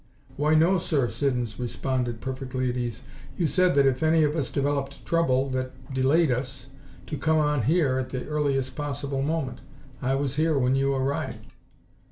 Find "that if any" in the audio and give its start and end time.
3.75-4.23